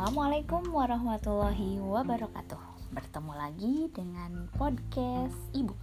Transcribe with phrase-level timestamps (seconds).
[0.00, 2.88] Assalamualaikum warahmatullahi wabarakatuh.
[2.96, 5.76] Bertemu lagi dengan podcast Ibu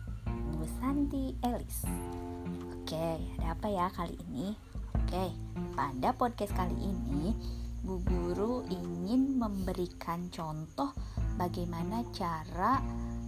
[0.58, 1.86] Bu Santi Elis.
[2.74, 4.58] Oke, ada apa ya kali ini?
[4.98, 5.30] Oke,
[5.78, 7.38] pada podcast kali ini
[7.86, 10.98] Bu Guru ingin memberikan contoh
[11.38, 12.82] bagaimana cara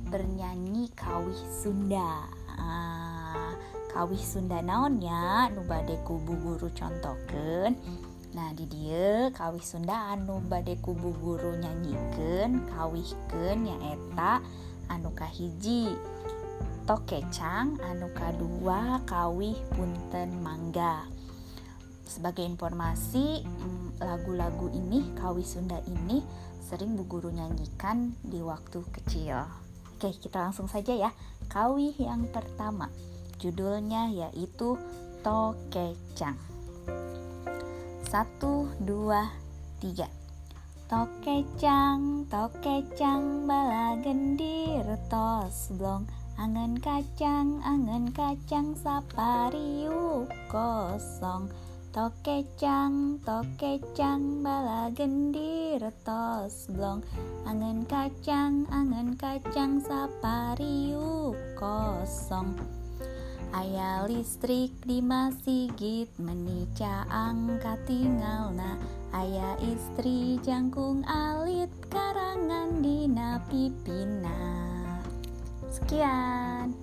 [0.10, 2.26] bernyanyi kawih Sunda.
[2.58, 3.54] Ah,
[3.94, 7.78] Kawih Sunda naonnya nubadeku Bu Guru contohkan
[8.30, 14.38] Nah di dia kawih Sunda anu bade kubu guru nyanyiken kawihken yang eta
[14.86, 15.98] anu kahiji
[16.86, 21.10] tokecang anu kadua kawih punten mangga.
[22.06, 26.22] Sebagai informasi mm, lagu-lagu ini kawih Sunda ini
[26.62, 29.42] sering bu guru nyanyikan di waktu kecil.
[29.98, 31.10] Oke kita langsung saja ya.
[31.50, 32.94] Kawih yang pertama
[33.42, 34.78] judulnya yaitu
[35.26, 36.38] tokecang
[38.10, 39.30] satu, dua,
[39.78, 40.10] tiga.
[40.90, 44.82] Tokecang, tokecang, bala gendir,
[45.14, 46.10] tos blong.
[46.42, 51.54] Angen kacang, angen kacang, sapariu kosong
[51.94, 57.06] Tokecang, tokecang, bala gendir, tos blong.
[57.46, 62.58] Angen kacang, angen kacang, sapariu kosong
[63.50, 68.54] Ayah listrik di masigit menica angka tinggal.
[68.54, 68.78] Na
[69.10, 73.10] Ayah istri jangkung alit karangan di
[73.50, 74.42] pipina
[75.70, 76.78] Sekian.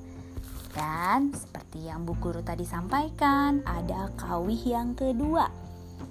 [0.74, 5.48] Dan seperti yang Bu Guru tadi sampaikan Ada kawih yang kedua.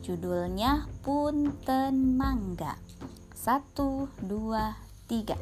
[0.01, 2.73] Judulnya Punten Mangga.
[3.35, 4.73] Satu, dua,
[5.05, 5.37] tiga.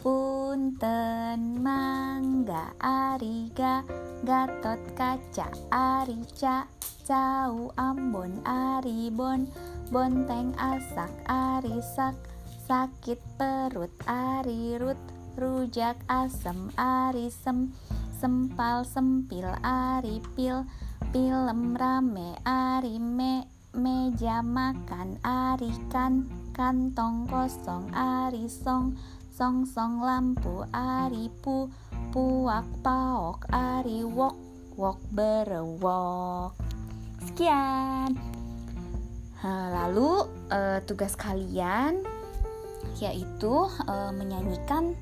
[0.00, 3.84] Punten mangga ariga
[4.20, 6.68] Gatot kaca arica
[7.08, 9.48] Cau ambon aribon
[9.88, 12.12] Bonteng asak arisak
[12.68, 15.00] Sakit perut arirut
[15.40, 17.72] Rujak asem arisem
[18.12, 20.68] Sempal sempil aripil
[21.16, 29.00] Pilem rame arime Meja makan arikan Kantong kosong arisong
[29.30, 31.70] song song lampu ari pu
[32.10, 34.34] puak paok ari wok
[34.74, 36.58] wok berewok.
[37.22, 38.18] Sekian.
[39.46, 42.02] Lalu uh, tugas kalian
[42.98, 44.98] yaitu uh, menyanyikan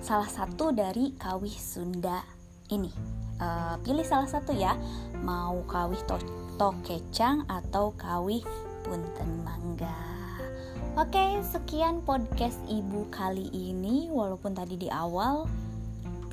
[0.00, 2.24] salah satu dari kawih Sunda
[2.72, 2.90] ini.
[3.36, 4.72] Uh, pilih salah satu ya.
[5.20, 6.16] Mau kawih to,
[6.56, 6.72] to
[7.52, 8.40] atau kawih
[8.80, 10.29] punten mangga
[11.00, 14.12] Oke, sekian podcast ibu kali ini.
[14.12, 15.48] Walaupun tadi di awal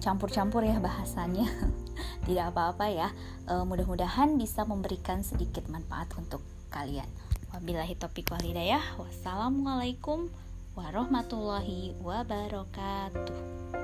[0.03, 1.47] campur-campur ya bahasanya,
[2.28, 3.07] tidak apa-apa ya.
[3.47, 7.07] E, mudah-mudahan bisa memberikan sedikit manfaat untuk kalian.
[7.56, 8.83] Wabillahi topik walidayah.
[9.00, 10.27] Wassalamualaikum
[10.75, 13.76] warahmatullahi wabarakatuh.